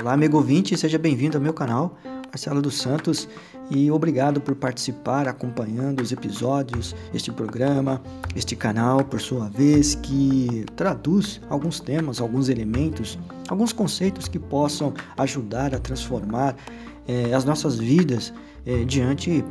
Olá, 0.00 0.14
amigo 0.14 0.38
ouvinte, 0.38 0.74
seja 0.78 0.98
bem-vindo 0.98 1.36
ao 1.36 1.42
meu 1.42 1.52
canal, 1.52 1.94
Marcelo 2.28 2.62
dos 2.62 2.78
Santos, 2.78 3.28
e 3.70 3.90
obrigado 3.90 4.40
por 4.40 4.54
participar, 4.54 5.28
acompanhando 5.28 6.00
os 6.00 6.10
episódios, 6.10 6.96
este 7.12 7.30
programa, 7.30 8.00
este 8.34 8.56
canal, 8.56 9.04
por 9.04 9.20
sua 9.20 9.50
vez, 9.50 9.94
que 9.96 10.64
traduz 10.74 11.38
alguns 11.50 11.80
temas, 11.80 12.18
alguns 12.18 12.48
elementos, 12.48 13.18
alguns 13.50 13.74
conceitos 13.74 14.26
que 14.26 14.38
possam 14.38 14.94
ajudar 15.18 15.74
a 15.74 15.78
transformar 15.78 16.56
eh, 17.06 17.34
as 17.34 17.44
nossas 17.44 17.76
vidas 17.78 18.32
eh, 18.64 18.84
diante 18.86 19.44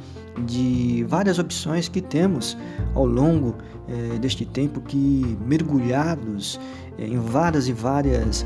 de 0.47 1.05
várias 1.07 1.37
opções 1.37 1.87
que 1.87 2.01
temos 2.01 2.57
ao 2.95 3.05
longo 3.05 3.55
eh, 3.87 4.17
deste 4.17 4.45
tempo 4.45 4.81
que 4.81 5.37
mergulhados 5.45 6.59
em 6.97 7.19
várias 7.19 7.67
e 7.67 7.71
várias 7.71 8.43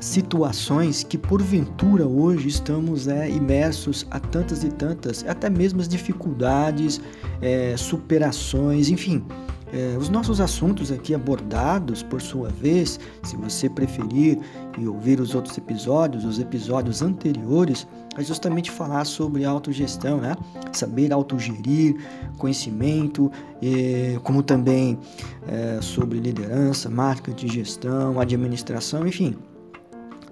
situações 0.00 1.04
que 1.04 1.18
porventura 1.18 2.06
hoje 2.06 2.48
estamos 2.48 3.06
é, 3.06 3.28
imersos 3.28 4.06
a 4.10 4.18
tantas 4.18 4.64
e 4.64 4.70
tantas, 4.70 5.24
até 5.26 5.50
mesmo 5.50 5.80
as 5.80 5.88
dificuldades, 5.88 7.00
é, 7.42 7.76
superações, 7.76 8.88
enfim. 8.88 9.24
É, 9.72 9.96
os 9.96 10.08
nossos 10.08 10.40
assuntos 10.40 10.90
aqui 10.90 11.14
abordados, 11.14 12.02
por 12.02 12.20
sua 12.20 12.48
vez, 12.48 12.98
se 13.22 13.36
você 13.36 13.68
preferir 13.68 14.38
e 14.76 14.86
ouvir 14.86 15.20
os 15.20 15.34
outros 15.34 15.56
episódios, 15.56 16.24
os 16.24 16.40
episódios 16.40 17.02
anteriores, 17.02 17.86
é 18.18 18.22
justamente 18.22 18.70
falar 18.70 19.04
sobre 19.04 19.44
autogestão, 19.44 20.20
né? 20.20 20.36
Saber 20.72 21.12
autogerir, 21.12 21.96
conhecimento, 22.36 23.30
e, 23.62 24.18
como 24.24 24.42
também 24.42 24.98
é, 25.46 25.78
sobre 25.80 26.18
liderança, 26.18 26.90
marketing, 26.90 27.48
gestão, 27.48 28.18
administração, 28.18 29.06
enfim, 29.06 29.36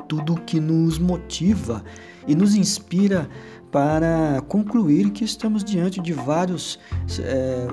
tudo 0.09 0.35
que 0.41 0.59
nos 0.59 0.99
motiva 0.99 1.85
e 2.27 2.35
nos 2.35 2.57
inspira 2.57 3.29
para 3.71 4.43
concluir 4.49 5.11
que 5.11 5.25
estamos 5.25 5.63
diante 5.63 6.01
de 6.01 6.13
vários 6.13 6.79
é, 7.21 7.67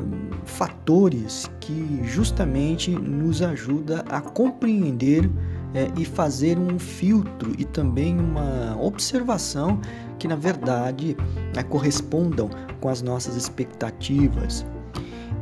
fatores 0.44 1.50
que 1.60 2.02
justamente 2.04 2.92
nos 2.92 3.42
ajuda 3.42 4.04
a 4.10 4.20
compreender 4.20 5.30
é, 5.74 5.90
e 5.98 6.06
fazer 6.06 6.58
um 6.58 6.78
filtro 6.78 7.54
e 7.58 7.66
também 7.66 8.20
uma 8.20 8.78
observação 8.80 9.80
que 10.20 10.28
na 10.28 10.36
verdade 10.36 11.16
é, 11.56 11.64
correspondam 11.64 12.50
com 12.80 12.90
as 12.90 13.02
nossas 13.02 13.36
expectativas. 13.36 14.66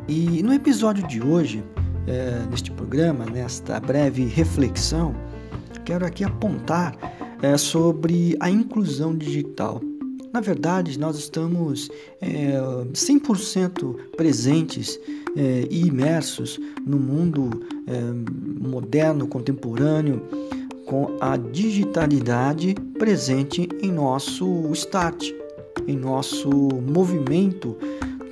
E 0.07 0.43
no 0.43 0.53
episódio 0.53 1.07
de 1.07 1.21
hoje, 1.21 1.63
é, 2.05 2.45
neste 2.49 2.71
programa, 2.71 3.25
nesta 3.25 3.79
breve 3.79 4.25
reflexão, 4.25 5.15
quero 5.85 6.05
aqui 6.05 6.23
apontar 6.23 6.95
sobre 7.57 8.37
a 8.39 8.49
inclusão 8.49 9.13
digital. 9.13 9.81
Na 10.33 10.39
verdade, 10.39 10.97
nós 10.97 11.15
estamos 11.15 11.91
é, 12.19 12.59
100% 12.91 13.95
presentes 14.17 14.99
é, 15.37 15.67
e 15.69 15.85
imersos 15.85 16.59
no 16.83 16.97
mundo 16.97 17.51
é, 17.85 18.01
moderno, 18.59 19.27
contemporâneo, 19.27 20.23
com 20.87 21.15
a 21.21 21.37
digitalidade 21.37 22.73
presente 22.97 23.69
em 23.79 23.91
nosso 23.91 24.71
start, 24.73 25.31
em 25.87 25.95
nosso 25.95 26.49
movimento 26.49 27.77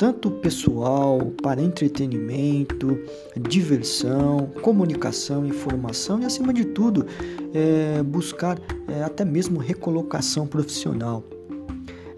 tanto 0.02 0.32
pessoal, 0.32 1.20
para 1.44 1.62
entretenimento, 1.62 3.00
diversão, 3.40 4.50
comunicação, 4.64 5.46
informação 5.46 6.20
e, 6.20 6.26
acima 6.26 6.52
de 6.52 6.66
tudo, 6.66 7.06
é, 7.54 8.02
buscar 8.02 8.60
é, 8.88 9.04
até 9.04 9.24
mesmo 9.24 9.60
recolocação 9.60 10.48
profissional. 10.48 11.24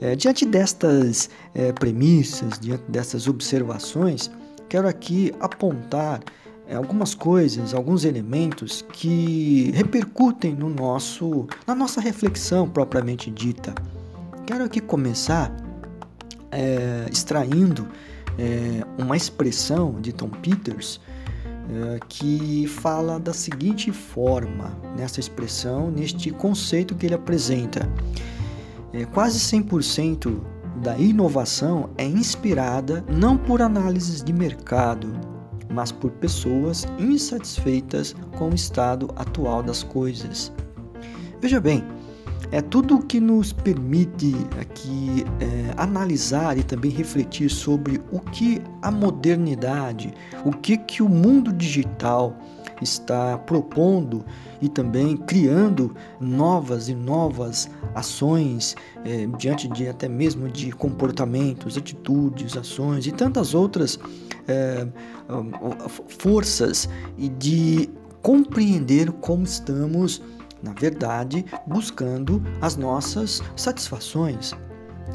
É, 0.03 0.18
diante 0.18 0.46
destas 0.46 1.30
é, 1.56 1.72
premissas, 1.72 2.59
diante 2.59 2.84
dessas 2.90 3.25
observações, 3.25 4.30
quero 4.68 4.86
aqui 4.86 5.31
apontar 5.40 6.19
é, 6.68 6.75
algumas 6.75 7.16
coisas, 7.16 7.74
alguns 7.74 8.03
elementos 8.03 8.84
que 8.92 9.72
repercutem 9.74 10.56
no 10.56 10.69
nosso, 10.69 11.47
na 11.66 11.74
nossa 11.74 12.02
reflexão 12.02 12.68
propriamente 12.68 13.31
dita. 13.31 13.74
Quero 14.46 14.66
aqui 14.66 14.81
começar 14.81 15.56
é, 16.52 17.06
extraindo 17.09 17.88
é, 18.38 18.84
uma 19.02 19.16
expressão 19.16 20.02
de 20.02 20.12
Tom 20.12 20.28
Peters 20.28 21.00
é, 21.96 22.00
que 22.09 22.68
fala 22.68 23.22
da 23.22 23.31
seguinte 23.31 23.90
forma, 23.90 24.78
nessa 24.97 25.22
expressão, 25.22 25.90
neste 25.90 26.30
conceito 26.30 26.94
que 26.94 27.06
ele 27.06 27.16
apresenta. 27.16 27.90
É, 28.94 29.06
quase 29.06 29.40
100% 29.40 30.40
da 30.84 30.98
inovação 30.98 31.90
é 31.98 32.06
inspirada 32.06 33.04
não 33.09 33.38
por 33.38 33.62
análises 33.62 34.24
de 34.24 34.31
mercado, 34.31 35.12
mas 35.74 35.92
por 35.92 36.12
pessoas 36.12 36.86
insatisfeitas 37.00 38.16
com 38.38 38.50
o 38.50 38.56
estado 38.56 39.09
atual 39.16 39.64
das 39.64 39.81
coisas. 39.81 40.54
Veja 41.42 41.59
bem, 41.59 41.84
é 42.53 42.62
tudo 42.62 43.03
que 43.03 43.19
nos 43.19 43.52
permite 43.52 44.31
aqui 44.62 45.25
é, 45.40 45.74
analisar 45.75 46.56
e 46.56 46.62
também 46.62 46.91
refletir 46.91 47.50
sobre 47.50 48.00
o 48.12 48.19
que 48.19 48.62
a 48.80 48.91
modernidade, 48.91 50.14
o 50.46 50.52
que, 50.52 50.78
que 50.78 51.02
o 51.02 51.09
mundo 51.09 51.52
digital 51.52 52.38
está 52.80 53.40
propondo 53.40 54.24
e 54.62 54.69
também 54.69 55.18
criando 55.18 55.96
novas 56.19 56.90
e 56.90 56.94
novas 56.94 57.72
ações 57.96 58.75
é, 59.03 59.25
diante 59.36 59.68
de 59.68 59.88
até 59.88 60.08
mesmo 60.08 60.47
de 60.47 60.72
comportamentos, 60.72 61.75
atitudes, 61.75 62.56
ações 62.56 63.08
e 63.08 63.12
tantas 63.12 63.56
outras 63.56 64.00
é, 64.47 64.88
forças 66.08 66.88
e 67.18 67.30
de 67.30 67.90
compreender 68.22 69.12
como 69.12 69.44
estamos 69.44 70.22
na 70.63 70.72
verdade, 70.72 71.46
buscando 71.68 72.41
as 72.62 72.78
nossas 72.78 73.41
satisfações. 73.56 74.53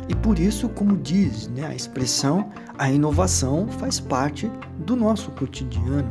E 0.08 0.14
por 0.14 0.38
isso, 0.38 0.68
como 0.68 0.96
diz 0.96 1.48
né, 1.48 1.66
a 1.66 1.74
expressão, 1.74 2.50
a 2.76 2.90
inovação 2.90 3.66
faz 3.66 3.98
parte 3.98 4.50
do 4.86 4.94
nosso 4.94 5.30
cotidiano. 5.32 6.10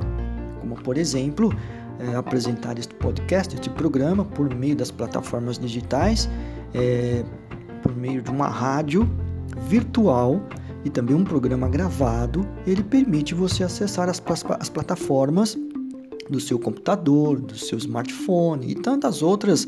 Como, 0.60 0.76
por 0.76 0.98
exemplo, 0.98 1.54
é, 2.00 2.16
apresentar 2.16 2.78
este 2.78 2.94
podcast, 2.96 3.56
este 3.56 3.70
programa, 3.70 4.26
por 4.26 4.54
meio 4.54 4.76
das 4.76 4.92
plataformas 4.92 5.58
digitais, 5.58 6.30
é, 6.74 7.24
por 7.82 7.96
meio 7.96 8.22
de 8.22 8.30
uma 8.30 8.48
rádio 8.48 9.10
virtual 9.68 10.42
e 10.84 10.90
também 10.90 11.16
um 11.16 11.24
programa 11.24 11.68
gravado, 11.68 12.48
ele 12.66 12.84
permite 12.84 13.34
você 13.34 13.64
acessar 13.64 14.10
as, 14.10 14.22
as 14.60 14.70
plataformas 14.70 15.58
do 16.30 16.40
seu 16.40 16.60
computador, 16.60 17.40
do 17.40 17.58
seu 17.58 17.78
smartphone 17.78 18.72
e 18.72 18.76
tantas 18.76 19.22
outras 19.22 19.66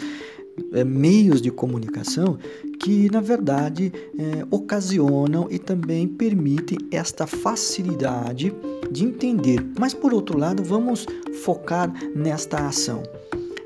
é, 0.73 0.83
meios 0.83 1.41
de 1.41 1.51
comunicação 1.51 2.37
que 2.79 3.09
na 3.11 3.21
verdade 3.21 3.91
é, 4.17 4.45
ocasionam 4.51 5.47
e 5.49 5.57
também 5.57 6.07
permitem 6.07 6.77
esta 6.91 7.25
facilidade 7.27 8.53
de 8.91 9.05
entender. 9.05 9.65
Mas 9.79 9.93
por 9.93 10.13
outro 10.13 10.37
lado, 10.37 10.63
vamos 10.63 11.05
focar 11.43 11.93
nesta 12.15 12.67
ação. 12.67 13.03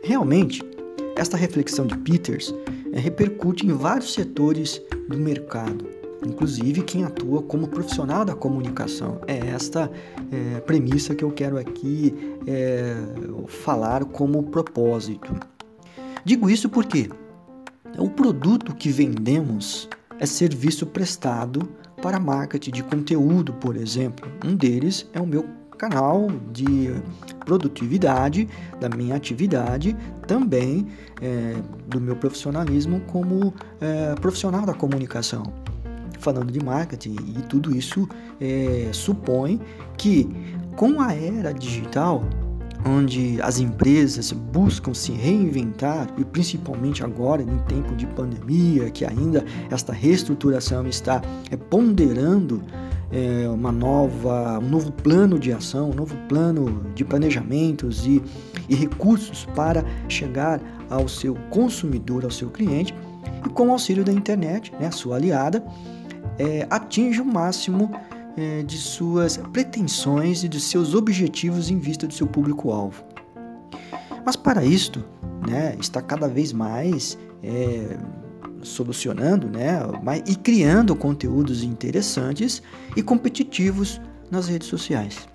Realmente, 0.04 0.62
esta 1.16 1.38
reflexão 1.38 1.86
de 1.86 1.98
Peters 2.00 2.54
é, 2.92 3.00
repercute 3.00 3.66
em 3.66 3.74
vários 3.74 4.14
setores 4.14 4.82
do 5.08 5.18
mercado 5.18 6.03
inclusive 6.26 6.82
quem 6.82 7.04
atua 7.04 7.42
como 7.42 7.68
profissional 7.68 8.26
da 8.26 8.36
comunicação. 8.36 9.20
É 9.28 9.38
esta 9.48 9.92
é, 10.32 10.60
premissa 10.62 11.16
que 11.16 11.24
eu 11.24 11.32
quero 11.32 11.58
aqui 11.58 12.14
é, 12.48 12.96
falar 13.48 14.06
como 14.06 14.44
propósito. 14.44 15.34
Digo 16.26 16.50
isso 16.50 16.70
porque 16.70 17.10
o 17.98 18.10
produto 18.10 18.74
que 18.74 18.90
vendemos 18.90 19.90
é 20.20 20.26
serviço 20.26 20.86
prestado 20.86 21.70
para 22.02 22.20
marketing 22.20 22.72
de 22.72 22.84
conteúdo, 22.84 23.54
por 23.54 23.76
exemplo. 23.76 24.30
Um 24.44 24.56
deles 24.56 25.10
é 25.14 25.20
o 25.20 25.28
meu 25.28 25.46
canal 25.78 26.28
de 26.52 26.94
produtividade 27.46 28.48
da 28.80 28.88
minha 28.88 29.16
atividade, 29.16 29.96
também 30.28 30.88
é, 31.22 31.56
do 31.88 32.00
meu 32.00 32.16
profissionalismo 32.16 33.02
como 33.02 33.54
é, 33.82 34.16
profissional 34.16 34.66
da 34.66 34.74
comunicação 34.74 35.52
falando 36.24 36.52
de 36.52 36.64
marketing 36.64 37.16
e 37.38 37.42
tudo 37.44 37.76
isso 37.76 38.08
é, 38.40 38.90
supõe 38.92 39.60
que 39.98 40.30
com 40.76 41.00
a 41.02 41.14
era 41.14 41.54
digital 41.54 42.24
onde 42.86 43.42
as 43.42 43.60
empresas 43.60 44.32
buscam 44.32 44.94
se 44.94 45.12
reinventar 45.12 46.08
e 46.18 46.26
principalmente 46.26 47.04
agora 47.04 47.42
em 47.42 47.58
tempo 47.60 47.96
de 47.96 48.06
pandemia, 48.08 48.90
que 48.90 49.06
ainda 49.06 49.46
esta 49.72 49.94
reestruturação 49.94 50.86
está 50.88 51.22
é, 51.50 51.56
ponderando 51.56 52.62
é, 53.12 53.48
uma 53.48 53.72
nova, 53.72 54.60
um 54.60 54.70
novo 54.70 54.92
plano 54.92 55.40
de 55.40 55.54
ação, 55.54 55.92
um 55.92 55.94
novo 55.94 56.16
plano 56.28 56.86
de 56.96 57.06
planejamentos 57.06 58.06
e, 58.06 58.22
e 58.68 58.76
recursos 58.76 59.48
para 59.56 59.86
chegar 60.10 60.60
ao 60.90 61.08
seu 61.08 61.36
consumidor, 61.50 62.26
ao 62.26 62.32
seu 62.32 62.50
cliente, 62.50 62.94
e 63.46 63.50
com 63.50 63.68
o 63.68 63.72
auxílio 63.72 64.04
da 64.04 64.12
internet, 64.12 64.74
né, 64.80 64.90
sua 64.92 65.18
aliada, 65.18 65.64
é, 66.38 66.68
atinge 66.70 67.22
o 67.22 67.26
máximo 67.26 67.92
é, 68.36 68.64
de 68.64 68.78
suas 68.78 69.38
pretensões 69.38 70.44
e 70.44 70.50
de 70.50 70.60
seus 70.60 70.94
objetivos 70.94 71.70
em 71.70 71.78
vista 71.78 72.08
do 72.08 72.14
seu 72.14 72.28
público-alvo. 72.28 73.04
Mas 74.26 74.36
para 74.36 74.64
isto, 74.64 75.04
né, 75.48 75.76
está 75.80 76.02
cada 76.02 76.28
vez 76.28 76.54
mais 76.54 77.18
é, 77.44 77.98
solucionando 78.62 79.50
né, 79.50 79.82
e 80.26 80.36
criando 80.36 80.96
conteúdos 80.96 81.64
interessantes 81.64 82.62
e 82.96 83.04
competitivos 83.04 84.02
nas 84.32 84.48
redes 84.48 84.68
sociais. 84.68 85.28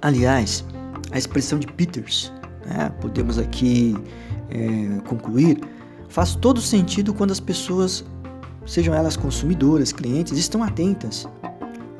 Aliás, 0.00 0.64
a 1.10 1.18
expressão 1.18 1.58
de 1.58 1.66
Peters, 1.66 2.32
né, 2.66 2.90
podemos 3.00 3.38
aqui 3.38 3.96
é, 4.50 5.00
concluir, 5.08 5.60
faz 6.08 6.34
todo 6.36 6.60
sentido 6.60 7.12
quando 7.12 7.32
as 7.32 7.40
pessoas, 7.40 8.04
sejam 8.66 8.94
elas 8.94 9.16
consumidoras, 9.16 9.92
clientes, 9.92 10.36
estão 10.38 10.62
atentas 10.62 11.28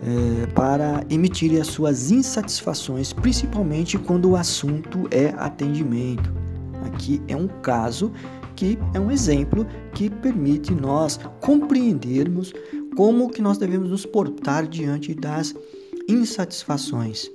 é, 0.02 0.46
para 0.48 1.04
emitirem 1.08 1.60
as 1.60 1.68
suas 1.68 2.10
insatisfações, 2.10 3.12
principalmente 3.12 3.98
quando 3.98 4.30
o 4.30 4.36
assunto 4.36 5.08
é 5.10 5.34
atendimento. 5.36 6.32
Aqui 6.84 7.22
é 7.26 7.36
um 7.36 7.48
caso 7.48 8.12
que 8.54 8.78
é 8.92 9.00
um 9.00 9.10
exemplo 9.10 9.66
que 9.94 10.08
permite 10.08 10.72
nós 10.72 11.18
compreendermos 11.40 12.52
como 12.96 13.30
que 13.30 13.42
nós 13.42 13.58
devemos 13.58 13.90
nos 13.90 14.06
portar 14.06 14.66
diante 14.66 15.14
das 15.14 15.54
insatisfações. 16.08 17.30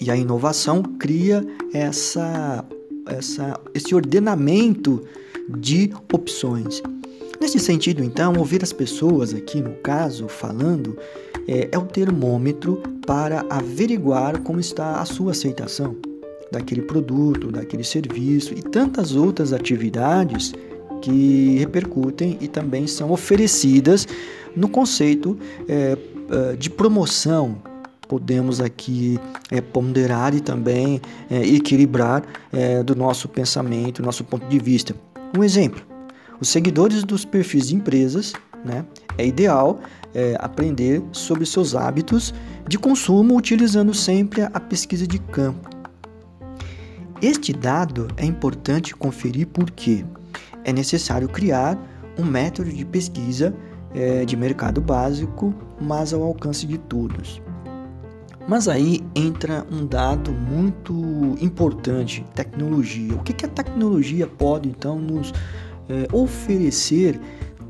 E 0.00 0.10
a 0.10 0.16
inovação 0.16 0.82
cria 0.82 1.44
essa, 1.72 2.64
essa, 3.06 3.58
esse 3.74 3.94
ordenamento 3.94 5.02
de 5.48 5.92
opções. 6.12 6.82
Nesse 7.40 7.58
sentido, 7.58 8.02
então, 8.02 8.34
ouvir 8.38 8.62
as 8.62 8.72
pessoas 8.72 9.34
aqui 9.34 9.60
no 9.60 9.74
caso 9.74 10.28
falando 10.28 10.98
é, 11.46 11.68
é 11.70 11.78
o 11.78 11.82
termômetro 11.82 12.82
para 13.06 13.44
averiguar 13.50 14.40
como 14.40 14.58
está 14.58 15.00
a 15.00 15.04
sua 15.04 15.32
aceitação 15.32 15.96
daquele 16.50 16.82
produto, 16.82 17.50
daquele 17.50 17.84
serviço 17.84 18.54
e 18.54 18.62
tantas 18.62 19.14
outras 19.14 19.52
atividades 19.52 20.52
que 21.02 21.56
repercutem 21.58 22.38
e 22.40 22.48
também 22.48 22.86
são 22.86 23.10
oferecidas 23.10 24.06
no 24.54 24.68
conceito 24.68 25.38
é, 25.68 25.96
é 26.52 26.56
de 26.56 26.70
promoção. 26.70 27.56
Podemos 28.08 28.60
aqui 28.60 29.18
é, 29.50 29.60
ponderar 29.60 30.34
e 30.34 30.40
também 30.40 31.00
é, 31.28 31.44
equilibrar 31.44 32.22
é, 32.52 32.82
do 32.82 32.94
nosso 32.94 33.28
pensamento, 33.28 34.02
nosso 34.02 34.24
ponto 34.24 34.46
de 34.46 34.58
vista. 34.58 34.94
Um 35.36 35.42
exemplo: 35.42 35.82
os 36.40 36.48
seguidores 36.48 37.04
dos 37.04 37.24
perfis 37.24 37.68
de 37.68 37.76
empresas, 37.76 38.32
né, 38.64 38.84
é 39.16 39.26
ideal 39.26 39.80
é, 40.14 40.36
aprender 40.38 41.02
sobre 41.12 41.46
seus 41.46 41.74
hábitos 41.74 42.34
de 42.68 42.78
consumo 42.78 43.36
utilizando 43.36 43.94
sempre 43.94 44.42
a 44.42 44.60
pesquisa 44.60 45.06
de 45.06 45.18
campo 45.18 45.76
este 47.22 47.52
dado 47.52 48.08
é 48.16 48.26
importante 48.26 48.94
conferir 48.94 49.46
porque 49.46 50.04
é 50.64 50.72
necessário 50.72 51.28
criar 51.28 51.78
um 52.18 52.24
método 52.24 52.70
de 52.70 52.84
pesquisa 52.84 53.54
é, 53.94 54.24
de 54.24 54.36
mercado 54.36 54.82
básico, 54.82 55.54
mas 55.80 56.12
ao 56.12 56.22
alcance 56.22 56.66
de 56.66 56.76
todos. 56.76 57.40
Mas 58.46 58.68
aí 58.68 59.00
entra 59.14 59.66
um 59.72 59.86
dado 59.86 60.30
muito 60.30 61.36
importante: 61.40 62.24
tecnologia. 62.34 63.14
O 63.14 63.22
que, 63.22 63.32
que 63.32 63.46
a 63.46 63.48
tecnologia 63.48 64.26
pode 64.26 64.68
então 64.68 64.98
nos 64.98 65.32
é, 65.88 66.06
oferecer 66.14 67.20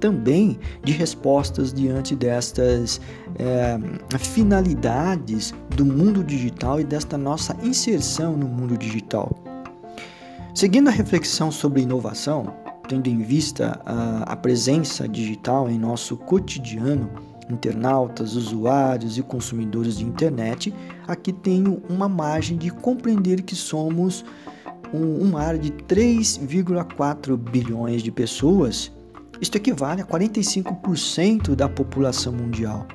também 0.00 0.58
de 0.84 0.92
respostas 0.92 1.72
diante 1.72 2.14
destas 2.14 3.00
é, 3.38 3.78
finalidades 4.18 5.54
do 5.74 5.84
mundo 5.84 6.22
digital 6.22 6.80
e 6.80 6.84
desta 6.84 7.16
nossa 7.16 7.56
inserção 7.62 8.36
no 8.36 8.46
mundo 8.46 8.76
digital. 8.76 9.34
Seguindo 10.54 10.88
a 10.88 10.90
reflexão 10.90 11.50
sobre 11.50 11.82
inovação, 11.82 12.54
tendo 12.88 13.08
em 13.08 13.18
vista 13.18 13.80
a, 13.84 14.32
a 14.32 14.36
presença 14.36 15.08
digital 15.08 15.68
em 15.68 15.78
nosso 15.78 16.16
cotidiano, 16.16 17.10
internautas, 17.50 18.34
usuários 18.34 19.18
e 19.18 19.22
consumidores 19.22 19.98
de 19.98 20.04
internet, 20.04 20.74
aqui 21.06 21.32
tenho 21.32 21.82
uma 21.88 22.08
margem 22.08 22.56
de 22.56 22.70
compreender 22.70 23.42
que 23.42 23.54
somos 23.54 24.24
um, 24.92 25.28
um 25.28 25.36
área 25.36 25.58
de 25.58 25.70
3,4 25.70 27.36
bilhões 27.36 28.02
de 28.02 28.10
pessoas 28.10 28.92
isto 29.40 29.56
equivale 29.56 30.00
a 30.00 30.06
45% 30.06 31.54
da 31.54 31.68
população 31.68 32.32
mundial, 32.32 32.86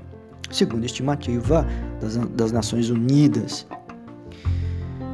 segundo 0.49 0.83
a 0.83 0.85
estimativa 0.85 1.67
das, 1.99 2.17
das 2.17 2.51
Nações 2.51 2.89
Unidas. 2.89 3.67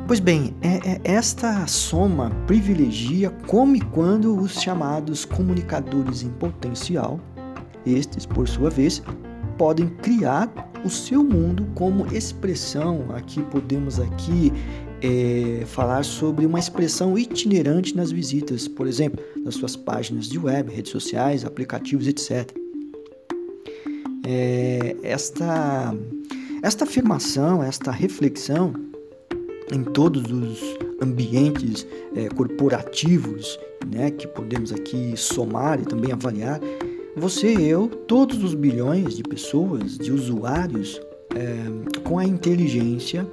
Pois 0.07 0.21
bem, 0.21 0.55
é, 0.61 0.91
é, 0.91 1.01
esta 1.03 1.67
soma 1.67 2.29
privilegia 2.47 3.29
como 3.45 3.75
e 3.75 3.81
quando 3.81 4.39
os 4.39 4.61
chamados 4.61 5.25
comunicadores 5.25 6.23
em 6.23 6.29
potencial, 6.29 7.19
estes, 7.85 8.25
por 8.25 8.47
sua 8.47 8.69
vez, 8.69 9.03
podem 9.57 9.87
criar 9.87 10.49
o 10.85 10.89
seu 10.89 11.21
mundo 11.23 11.67
como 11.75 12.07
expressão. 12.13 13.05
Aqui 13.13 13.41
podemos 13.43 13.99
aqui 13.99 14.53
é, 15.01 15.63
falar 15.65 16.03
sobre 16.03 16.45
uma 16.45 16.59
expressão 16.59 17.17
itinerante 17.17 17.95
nas 17.95 18.11
visitas, 18.11 18.67
por 18.67 18.87
exemplo, 18.87 19.23
nas 19.43 19.55
suas 19.55 19.75
páginas 19.75 20.27
de 20.27 20.39
web, 20.39 20.71
redes 20.71 20.91
sociais, 20.91 21.45
aplicativos, 21.45 22.07
etc. 22.07 22.51
É, 24.25 24.95
esta, 25.03 25.95
esta 26.63 26.83
afirmação, 26.83 27.63
esta 27.63 27.91
reflexão 27.91 28.73
em 29.71 29.83
todos 29.83 30.31
os 30.31 30.59
ambientes 31.01 31.85
é, 32.15 32.27
corporativos 32.29 33.59
né, 33.85 34.11
que 34.11 34.27
podemos 34.27 34.71
aqui 34.71 35.13
somar 35.15 35.79
e 35.79 35.85
também 35.85 36.11
avaliar, 36.11 36.59
você 37.15 37.47
eu, 37.47 37.87
todos 37.87 38.43
os 38.43 38.53
bilhões 38.53 39.15
de 39.15 39.23
pessoas, 39.23 39.97
de 39.97 40.11
usuários, 40.11 41.01
é, 41.35 41.99
com 42.01 42.19
a 42.19 42.25
inteligência 42.25 43.27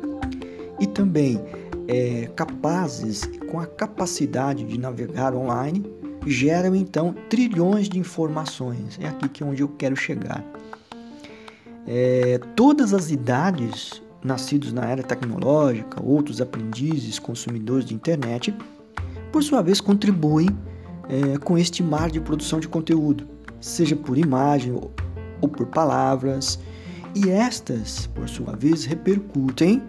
e 0.81 0.87
também 0.87 1.41
é, 1.89 2.31
capazes, 2.35 3.23
com 3.51 3.61
a 3.61 3.67
capacidade 3.67 4.65
de 4.65 4.79
navegar 4.79 5.35
online, 5.35 5.85
geram 6.27 6.75
então 6.75 7.15
trilhões 7.29 7.89
de 7.89 7.99
informações. 7.99 8.99
É 9.01 9.09
aqui 9.09 9.29
que 9.29 9.43
é 9.43 9.47
onde 9.47 9.63
eu 9.63 9.69
quero 9.69 9.97
chegar. 9.97 10.45
É, 11.87 12.39
todas 12.57 12.95
as 12.95 13.11
idades, 13.11 14.03
nascidos 14.23 14.73
na 14.73 14.87
era 14.87 15.03
tecnológica, 15.03 16.03
outros 16.03 16.41
aprendizes, 16.41 17.19
consumidores 17.19 17.85
de 17.85 17.95
internet, 17.95 18.55
por 19.31 19.43
sua 19.43 19.63
vez 19.63 19.81
contribuem 19.81 20.49
é, 21.09 21.37
com 21.39 21.59
este 21.59 21.83
mar 21.83 22.11
de 22.11 22.21
produção 22.21 22.59
de 22.59 22.69
conteúdo, 22.69 23.27
seja 23.61 23.95
por 23.95 24.17
imagem 24.17 24.73
ou, 24.73 24.91
ou 25.43 25.49
por 25.49 25.67
palavras, 25.67 26.59
e 27.15 27.31
estas, 27.31 28.07
por 28.09 28.29
sua 28.29 28.57
vez, 28.57 28.85
repercutem 28.85 29.83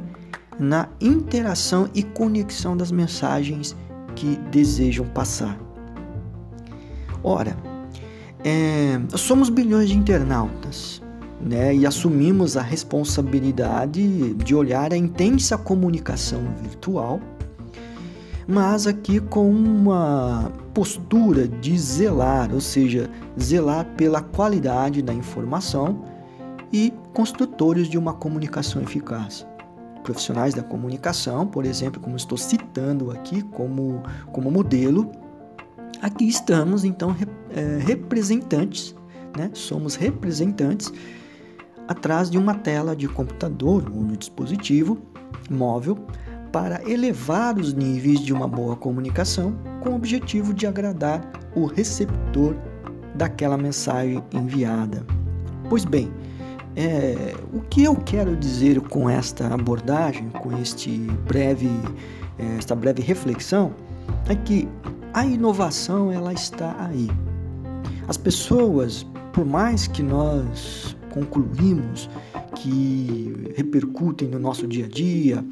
na 0.60 0.88
interação 1.02 1.90
e 1.94 2.04
conexão 2.04 2.76
das 2.76 2.92
mensagens 2.92 3.76
que 4.16 4.38
desejam 4.52 5.06
passar. 5.08 5.58
Ora, 7.24 7.56
é, 8.44 9.00
somos 9.18 9.50
bilhões 9.50 9.90
de 9.90 9.98
internautas 9.98 11.02
né, 11.42 11.76
e 11.76 11.86
assumimos 11.86 12.56
a 12.56 12.62
responsabilidade 12.62 14.34
de 14.36 14.56
olhar 14.56 14.94
a 14.94 14.98
intensa 14.98 15.58
comunicação 15.58 16.42
virtual, 16.62 17.20
mas 18.48 18.86
aqui 18.86 19.20
com 19.20 19.50
uma 19.50 20.52
postura 20.74 21.48
de 21.48 21.78
zelar, 21.78 22.54
ou 22.54 22.62
seja, 22.62 23.10
zelar 23.40 23.86
pela 23.98 24.22
qualidade 24.22 25.02
da 25.02 25.14
informação 25.14 26.06
e 26.72 26.94
construtores 27.14 27.88
de 27.90 27.98
uma 27.98 28.14
comunicação 28.14 28.82
eficaz 28.82 29.46
profissionais 30.06 30.54
da 30.54 30.62
comunicação, 30.62 31.48
por 31.48 31.66
exemplo, 31.66 32.00
como 32.00 32.16
estou 32.16 32.38
citando 32.38 33.10
aqui 33.10 33.42
como, 33.42 34.04
como 34.32 34.52
modelo, 34.52 35.12
aqui 36.00 36.28
estamos 36.28 36.86
então 36.86 37.16
é, 37.50 37.80
representantes, 37.84 38.96
né? 39.36 39.50
somos 39.54 39.96
representantes 39.96 40.94
atrás 41.88 42.30
de 42.30 42.38
uma 42.38 42.54
tela 42.54 42.96
de 42.96 43.08
computador 43.08 43.92
ou 43.94 44.04
de 44.06 44.18
dispositivo 44.18 45.00
móvel 45.50 45.98
para 46.52 46.88
elevar 46.90 47.58
os 47.58 47.74
níveis 47.74 48.20
de 48.20 48.32
uma 48.32 48.48
boa 48.48 48.76
comunicação 48.76 49.58
com 49.82 49.90
o 49.90 49.96
objetivo 49.96 50.54
de 50.54 50.68
agradar 50.68 51.22
o 51.56 51.66
receptor 51.66 52.56
daquela 53.16 53.58
mensagem 53.58 54.24
enviada. 54.32 55.06
Pois 55.68 55.84
bem, 55.84 56.12
é, 56.76 57.34
o 57.54 57.62
que 57.62 57.84
eu 57.84 57.96
quero 57.96 58.36
dizer 58.36 58.82
com 58.82 59.10
esta 59.10 59.48
abordagem, 59.54 60.30
com 60.30 60.58
este 60.60 60.90
breve, 61.28 61.70
é, 62.38 62.58
esta 62.58 62.76
breve 62.76 63.02
reflexão, 63.02 63.74
é 64.28 64.36
que 64.36 64.68
a 65.14 65.26
inovação 65.26 66.12
ela 66.12 66.34
está 66.34 66.76
aí. 66.86 67.10
As 68.08 68.18
pessoas, 68.18 69.06
por 69.32 69.46
mais 69.46 69.88
que 69.88 70.04
nós 70.04 70.96
concluímos 71.12 72.10
que 72.56 73.54
repercutem 73.56 74.28
no 74.28 74.40
nosso 74.40 74.68
dia 74.68 74.86
a 74.86 74.90
dia, 74.90 75.46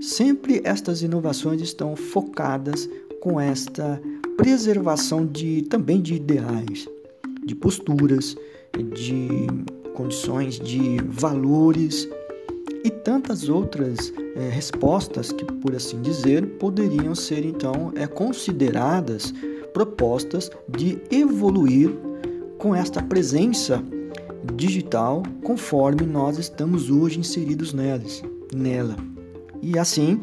sempre 0.00 0.62
estas 0.64 1.02
inovações 1.02 1.60
estão 1.60 1.94
focadas 1.94 2.88
com 3.20 3.38
esta 3.38 4.00
preservação 4.38 5.26
de 5.26 5.62
também 5.62 6.00
de 6.00 6.14
ideais, 6.14 6.88
de 7.44 7.54
posturas, 7.54 8.34
de 8.94 9.46
condições, 9.94 10.58
de 10.58 10.98
valores 11.08 12.08
e 12.84 12.90
tantas 12.90 13.48
outras 13.48 14.12
é, 14.36 14.48
respostas 14.48 15.32
que, 15.32 15.44
por 15.44 15.74
assim 15.74 16.00
dizer, 16.00 16.46
poderiam 16.58 17.14
ser 17.14 17.44
então 17.44 17.92
é, 17.94 18.06
consideradas 18.06 19.32
propostas 19.72 20.50
de 20.68 20.98
evoluir 21.10 21.90
com 22.58 22.74
esta 22.74 23.02
presença 23.02 23.82
digital 24.54 25.22
conforme 25.42 26.06
nós 26.06 26.38
estamos 26.38 26.90
hoje 26.90 27.20
inseridos 27.20 27.72
nelas, 27.72 28.22
nela. 28.54 28.96
E 29.62 29.78
assim, 29.78 30.20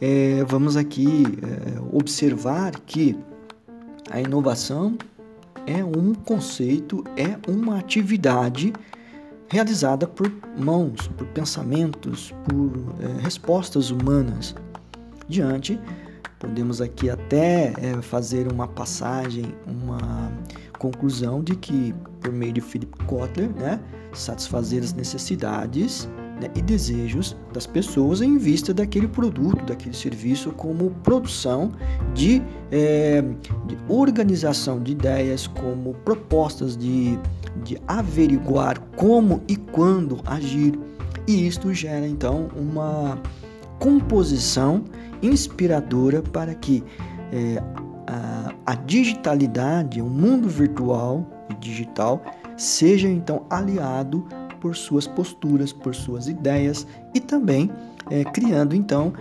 é, 0.00 0.44
vamos 0.44 0.76
aqui 0.76 1.24
é, 1.42 1.96
observar 1.96 2.78
que 2.80 3.16
a 4.10 4.20
inovação 4.20 4.96
é 5.66 5.84
um 5.84 6.14
conceito, 6.14 7.02
é 7.16 7.36
uma 7.50 7.78
atividade 7.78 8.72
realizada 9.48 10.06
por 10.06 10.30
mãos, 10.56 11.08
por 11.16 11.26
pensamentos, 11.28 12.34
por 12.44 12.72
é, 13.00 13.22
respostas 13.22 13.90
humanas. 13.90 14.54
Diante, 15.28 15.78
podemos 16.38 16.80
aqui 16.80 17.10
até 17.10 17.72
é, 17.78 18.00
fazer 18.02 18.50
uma 18.50 18.68
passagem, 18.68 19.54
uma 19.66 20.32
conclusão 20.78 21.42
de 21.42 21.56
que, 21.56 21.94
por 22.20 22.32
meio 22.32 22.52
de 22.52 22.60
Philip 22.60 23.04
Kotler, 23.04 23.50
né, 23.50 23.80
satisfazer 24.12 24.82
as 24.82 24.92
necessidades 24.92 26.08
né, 26.40 26.50
e 26.54 26.62
desejos 26.62 27.36
das 27.52 27.66
pessoas 27.66 28.20
em 28.20 28.36
vista 28.38 28.72
daquele 28.74 29.08
produto, 29.08 29.64
daquele 29.64 29.94
serviço, 29.94 30.52
como 30.52 30.90
produção 31.02 31.72
de, 32.14 32.42
é, 32.70 33.22
de 33.66 33.78
organização 33.88 34.82
de 34.82 34.92
ideias, 34.92 35.46
como 35.46 35.94
propostas 36.04 36.76
de, 36.76 37.18
de 37.62 37.78
averiguar 37.86 38.80
como 38.96 39.42
e 39.48 39.56
quando 39.56 40.20
agir. 40.24 40.78
E 41.26 41.46
isto 41.46 41.72
gera 41.74 42.06
então 42.06 42.48
uma 42.56 43.18
composição 43.78 44.84
inspiradora 45.22 46.22
para 46.22 46.54
que 46.54 46.84
é, 47.32 47.62
a, 48.06 48.52
a 48.64 48.74
digitalidade, 48.74 50.00
o 50.00 50.06
mundo 50.06 50.48
virtual 50.48 51.26
e 51.50 51.54
digital, 51.54 52.22
seja 52.56 53.08
então 53.08 53.44
aliado 53.50 54.26
por 54.60 54.74
suas 54.74 55.06
posturas, 55.06 55.72
por 55.72 55.94
suas 55.94 56.28
ideias 56.28 56.86
e 57.14 57.20
também 57.20 57.70
é, 58.10 58.24
criando 58.24 58.74
então 58.74 59.12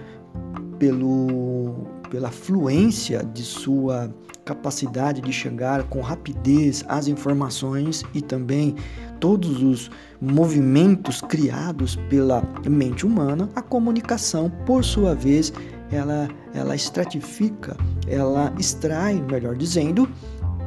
pelo, 0.80 1.88
pela 2.16 2.32
fluência 2.32 3.22
de 3.34 3.44
sua 3.44 4.10
capacidade 4.46 5.20
de 5.20 5.34
chegar 5.34 5.84
com 5.90 6.00
rapidez 6.00 6.82
às 6.88 7.10
informações 7.10 8.06
e 8.14 8.22
também 8.22 8.74
todos 9.20 9.62
os 9.62 9.92
movimentos 10.22 11.20
criados 11.20 11.98
pela 12.10 12.42
mente 12.66 13.06
humana, 13.06 13.50
a 13.54 13.62
comunicação, 13.62 14.50
por 14.66 14.86
sua 14.86 15.14
vez, 15.14 15.52
ela, 15.92 16.30
ela 16.54 16.74
estratifica, 16.74 17.76
ela 18.08 18.54
extrai, 18.58 19.22
melhor 19.30 19.58
dizendo, 19.58 20.08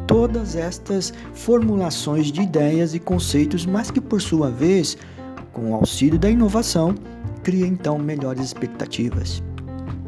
todas 0.06 0.54
estas 0.54 1.14
formulações 1.32 2.30
de 2.30 2.42
ideias 2.42 2.92
e 2.92 2.98
conceitos, 2.98 3.64
mas 3.64 3.90
que 3.90 4.02
por 4.02 4.20
sua 4.20 4.50
vez, 4.50 4.98
com 5.54 5.70
o 5.70 5.74
auxílio 5.76 6.18
da 6.18 6.28
inovação, 6.28 6.94
cria 7.42 7.66
então 7.66 7.98
melhores 7.98 8.44
expectativas. 8.44 9.42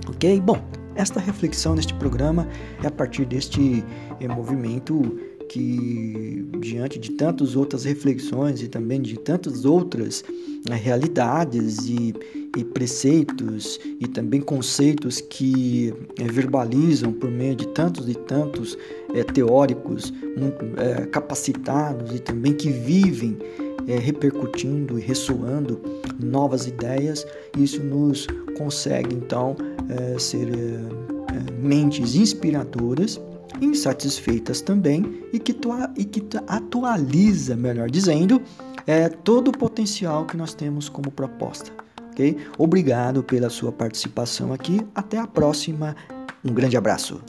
Ok? 0.07 0.39
Bom, 0.43 0.61
esta 1.01 1.19
reflexão 1.19 1.75
neste 1.75 1.95
programa 1.95 2.47
é 2.83 2.87
a 2.87 2.91
partir 2.91 3.25
deste 3.25 3.83
é, 4.21 4.29
movimento 4.29 5.19
que, 5.49 6.47
diante 6.61 6.99
de 6.99 7.13
tantas 7.13 7.57
outras 7.57 7.85
reflexões 7.85 8.63
e 8.63 8.69
também 8.69 9.01
de 9.01 9.19
tantas 9.19 9.65
outras 9.65 10.23
né, 10.69 10.77
realidades 10.77 11.89
e, 11.89 12.15
e, 12.57 12.63
preceitos 12.63 13.81
e 13.99 14.07
também 14.07 14.41
conceitos 14.41 15.21
que 15.21 15.93
é, 16.19 16.25
verbalizam 16.25 17.13
por 17.13 17.31
meio 17.31 17.57
de 17.57 17.67
tantos 17.69 18.09
e 18.09 18.15
tantos 18.15 18.77
é, 19.15 19.25
teóricos 19.25 20.13
muito 20.37 20.65
é, 20.77 21.07
capacitados 21.07 22.15
e 22.15 22.21
também 22.21 22.53
que 22.53 22.71
vivem 22.71 23.37
é, 23.87 23.99
repercutindo 23.99 24.99
e 24.99 25.03
ressoando 25.03 25.81
novas 26.19 26.67
ideias, 26.67 27.27
isso 27.59 27.83
nos 27.83 28.27
consegue 28.57 29.15
então 29.15 29.57
é, 29.89 30.19
ser 30.19 30.49
é, 30.49 31.63
mentes 31.63 32.15
inspiradoras 32.15 33.21
insatisfeitas 33.61 34.61
também 34.61 35.23
e 35.33 35.39
que, 35.39 35.55
e 35.97 36.05
que 36.05 36.23
atualiza, 36.47 37.57
melhor 37.57 37.91
dizendo, 37.91 38.41
é, 38.87 39.09
todo 39.09 39.49
o 39.49 39.53
potencial 39.53 40.25
que 40.25 40.37
nós 40.37 40.55
temos 40.55 40.89
como 40.89 41.11
proposta. 41.11 41.71
ok? 42.11 42.37
Obrigado 42.59 43.23
pela 43.23 43.51
sua 43.51 43.73
participação 43.73 44.53
aqui. 44.53 44.81
Até 44.95 45.19
a 45.19 45.27
próxima. 45.27 45.95
Um 46.45 46.55
grande 46.55 46.77
abraço. 46.77 47.21